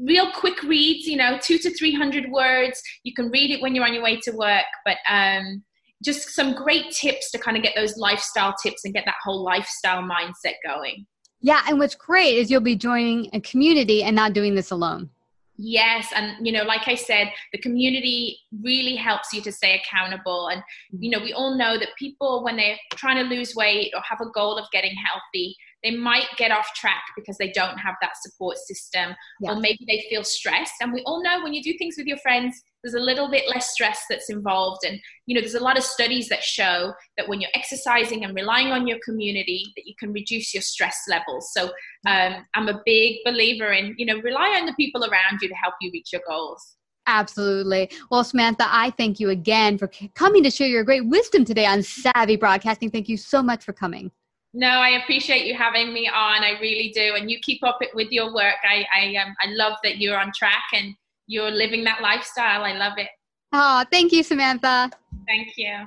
real 0.00 0.32
quick 0.32 0.62
reads, 0.62 1.06
you 1.06 1.16
know, 1.16 1.38
two 1.40 1.58
to 1.58 1.70
300 1.70 2.32
words. 2.32 2.82
You 3.04 3.14
can 3.14 3.30
read 3.30 3.50
it 3.50 3.62
when 3.62 3.74
you're 3.74 3.84
on 3.84 3.94
your 3.94 4.02
way 4.02 4.18
to 4.20 4.32
work. 4.32 4.64
But 4.84 4.96
um, 5.08 5.62
just 6.02 6.30
some 6.30 6.54
great 6.54 6.90
tips 6.90 7.30
to 7.30 7.38
kind 7.38 7.56
of 7.56 7.62
get 7.62 7.74
those 7.76 7.96
lifestyle 7.96 8.54
tips 8.62 8.84
and 8.84 8.94
get 8.94 9.04
that 9.06 9.16
whole 9.22 9.42
lifestyle 9.42 10.02
mindset 10.02 10.54
going. 10.66 11.06
Yeah, 11.40 11.62
and 11.68 11.78
what's 11.78 11.94
great 11.94 12.36
is 12.36 12.50
you'll 12.50 12.60
be 12.60 12.76
joining 12.76 13.28
a 13.32 13.40
community 13.40 14.02
and 14.02 14.14
not 14.14 14.32
doing 14.32 14.54
this 14.54 14.70
alone. 14.70 15.10
Yes, 15.56 16.08
and 16.14 16.44
you 16.44 16.52
know, 16.52 16.62
like 16.64 16.88
I 16.88 16.94
said, 16.94 17.30
the 17.52 17.58
community 17.60 18.38
really 18.62 18.96
helps 18.96 19.32
you 19.32 19.42
to 19.42 19.52
stay 19.52 19.80
accountable. 19.80 20.48
And 20.48 20.62
you 20.98 21.10
know, 21.10 21.22
we 21.22 21.32
all 21.32 21.56
know 21.56 21.78
that 21.78 21.88
people 21.98 22.42
when 22.42 22.56
they're 22.56 22.78
trying 22.94 23.16
to 23.16 23.34
lose 23.34 23.54
weight 23.54 23.92
or 23.94 24.00
have 24.08 24.20
a 24.20 24.30
goal 24.30 24.56
of 24.56 24.64
getting 24.72 24.94
healthy, 24.94 25.54
they 25.82 25.90
might 25.90 26.26
get 26.36 26.50
off 26.50 26.72
track 26.74 27.02
because 27.16 27.36
they 27.38 27.50
don't 27.50 27.78
have 27.78 27.94
that 28.00 28.12
support 28.20 28.56
system 28.58 29.14
yeah. 29.40 29.50
or 29.50 29.56
maybe 29.56 29.84
they 29.86 30.04
feel 30.08 30.24
stressed 30.24 30.74
and 30.80 30.92
we 30.92 31.02
all 31.06 31.22
know 31.22 31.42
when 31.42 31.52
you 31.52 31.62
do 31.62 31.76
things 31.78 31.94
with 31.96 32.06
your 32.06 32.18
friends 32.18 32.62
there's 32.82 32.94
a 32.94 33.00
little 33.00 33.30
bit 33.30 33.48
less 33.48 33.72
stress 33.72 34.04
that's 34.08 34.30
involved 34.30 34.80
and 34.86 34.98
you 35.26 35.34
know 35.34 35.40
there's 35.40 35.54
a 35.54 35.62
lot 35.62 35.78
of 35.78 35.84
studies 35.84 36.28
that 36.28 36.42
show 36.42 36.92
that 37.16 37.28
when 37.28 37.40
you're 37.40 37.50
exercising 37.54 38.24
and 38.24 38.34
relying 38.34 38.68
on 38.68 38.86
your 38.86 38.98
community 39.04 39.64
that 39.76 39.86
you 39.86 39.94
can 39.98 40.12
reduce 40.12 40.52
your 40.54 40.62
stress 40.62 40.96
levels 41.08 41.50
so 41.52 41.70
um, 42.06 42.44
i'm 42.54 42.68
a 42.68 42.80
big 42.84 43.16
believer 43.24 43.72
in 43.72 43.94
you 43.98 44.06
know 44.06 44.20
rely 44.22 44.56
on 44.58 44.66
the 44.66 44.74
people 44.74 45.04
around 45.04 45.38
you 45.40 45.48
to 45.48 45.54
help 45.54 45.74
you 45.80 45.90
reach 45.92 46.10
your 46.12 46.22
goals 46.28 46.76
Absolutely. 47.08 47.90
Well, 48.12 48.22
Samantha, 48.22 48.64
I 48.68 48.90
thank 48.90 49.18
you 49.18 49.30
again 49.30 49.76
for 49.76 49.90
coming 50.14 50.44
to 50.44 50.50
share 50.52 50.68
your 50.68 50.84
great 50.84 51.04
wisdom 51.04 51.44
today 51.44 51.66
on 51.66 51.82
Savvy 51.82 52.36
Broadcasting. 52.36 52.92
Thank 52.92 53.08
you 53.08 53.16
so 53.16 53.42
much 53.42 53.64
for 53.64 53.72
coming. 53.72 54.12
No, 54.54 54.68
I 54.68 55.00
appreciate 55.02 55.46
you 55.46 55.54
having 55.54 55.94
me 55.94 56.08
on. 56.08 56.44
I 56.44 56.58
really 56.60 56.92
do, 56.94 57.14
and 57.16 57.30
you 57.30 57.38
keep 57.40 57.64
up 57.64 57.78
with 57.94 58.10
your 58.10 58.34
work. 58.34 58.56
I 58.64 58.84
I 58.94 59.16
um, 59.16 59.34
I 59.40 59.46
love 59.52 59.74
that 59.82 59.96
you're 59.98 60.18
on 60.18 60.30
track 60.36 60.64
and 60.74 60.94
you're 61.26 61.50
living 61.50 61.84
that 61.84 62.02
lifestyle. 62.02 62.62
I 62.62 62.74
love 62.74 62.98
it. 62.98 63.08
Oh, 63.52 63.84
thank 63.90 64.12
you, 64.12 64.22
Samantha. 64.22 64.90
Thank 65.26 65.56
you. 65.56 65.86